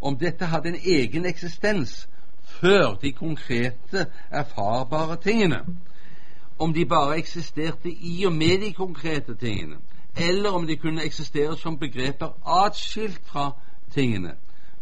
[0.00, 2.06] Om dette hadde en egen eksistens
[2.48, 5.64] før de konkrete, erfarbare tingene.
[6.58, 9.76] Om de bare eksisterte i og med de konkrete tingene,
[10.16, 13.50] eller om de kunne eksistere som begreper atskilt fra
[13.94, 14.34] tingene,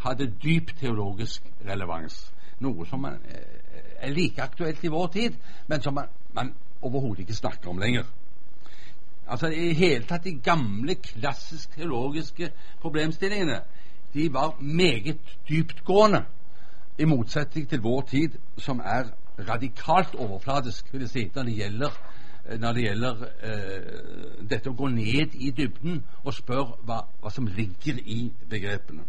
[0.06, 2.20] hadde dyp teologisk relevans.
[2.64, 3.18] Noe som er,
[4.00, 5.36] er like aktuelt i vår tid,
[5.68, 8.06] men som man, man overhodet ikke snakker om lenger.
[9.26, 13.60] Altså I hele tatt de gamle, klassisk teologiske problemstillingene
[14.14, 16.24] de var meget dyptgående,
[16.98, 19.10] i motsetning til vår tid, som er
[19.48, 21.98] radikalt overfladisk vil jeg si, når det gjelder,
[22.58, 27.46] når det gjelder eh, dette å gå ned i dybden og spørre hva, hva som
[27.46, 29.04] ligger i begrepene.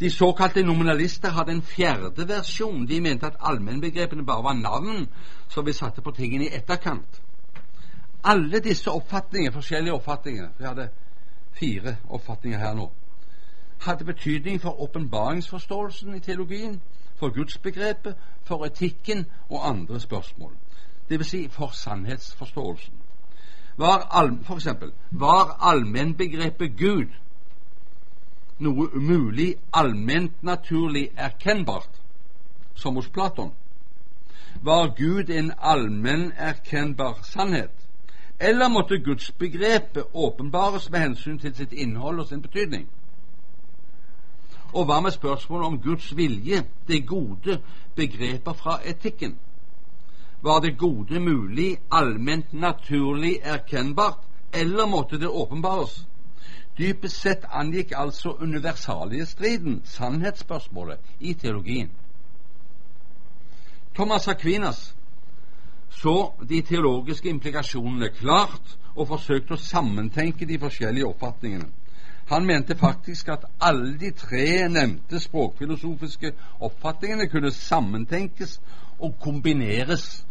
[0.00, 2.86] De såkalte nominalister hadde en fjerde versjon.
[2.86, 5.08] De mente at allmennbegrepene bare var navn
[5.48, 7.22] som vi satte på tingene i etterkant.
[8.24, 10.88] Alle disse oppfatningene, forskjellige oppfatninger Vi hadde
[11.52, 12.90] fire oppfatninger her nå
[13.78, 16.80] hadde betydning for åpenbaringsforståelsen i teologien,
[17.16, 20.52] for gudsbegrepet, for etikken og andre spørsmål.
[21.10, 21.26] Dvs.
[21.26, 22.94] Si for sannhetsforståelsen.
[23.76, 27.06] Var all, for eksempel, var allmennbegrepet Gud
[28.58, 32.00] noe umulig allment naturlig erkennbart,
[32.74, 33.50] som hos Platon?
[34.62, 37.74] Var Gud en allmenn erkennbar sannhet?
[38.38, 42.88] Eller måtte gudsbegrepet åpenbares med hensyn til sitt innhold og sin betydning?
[44.72, 47.60] Og hva med spørsmålet om Guds vilje, det gode,
[47.96, 49.38] begreper fra etikken?
[50.42, 54.18] Var det gode mulig, allment naturlig erkennbart,
[54.52, 56.06] eller måtte det åpenbares?
[56.78, 61.90] Dypest sett angikk altså universaliestriden sannhetsspørsmålet i teologien.
[63.94, 64.94] Thomas Aquinas
[65.90, 71.66] så de teologiske implikasjonene klart og forsøkte å sammentenke de forskjellige oppfatningene.
[72.28, 78.60] Han mente faktisk at alle de tre nevnte språkfilosofiske oppfatningene kunne sammentenkes
[78.98, 80.26] og kombineres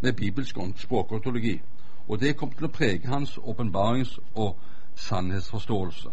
[0.00, 1.60] med bibelsk språkontologi.
[2.08, 4.56] Og det kom til å prege hans åpenbarings- og
[4.98, 6.08] sannhetsforståelse.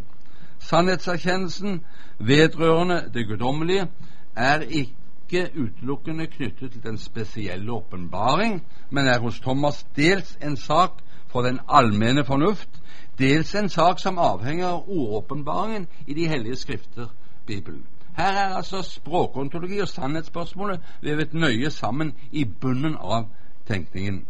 [0.60, 1.82] Sannhetserkjennelsen
[2.20, 3.88] vedrørende det guddommelige
[4.36, 10.92] er ikke utelukkende knyttet til den spesielle åpenbaring, men er hos Thomas dels en sak
[11.28, 12.70] for den allmenne fornuft,
[13.20, 17.08] dels en sak som avhenger av ordåpenbaringen i de hellige skrifter,
[17.46, 17.86] Bibelen.
[18.18, 23.28] Her er altså språkontologi og sannhetsspørsmålet vevet nøye sammen i bunnen av
[23.68, 24.26] tenkningen.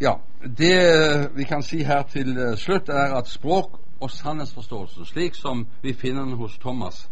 [0.00, 0.20] Ja,
[0.58, 5.66] Det vi kan si her til eh, slutt, er at språk og sannhetsforståelse, slik som
[5.82, 7.10] vi finner den hos Thomas,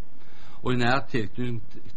[0.63, 1.01] og i nær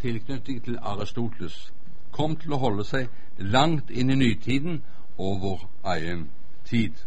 [0.02, 1.74] tilknytning til Aristoteles,
[2.12, 4.84] kom til å holde seg langt inn i nytiden
[5.18, 5.64] og vår
[5.96, 6.30] egen
[6.68, 7.00] tid.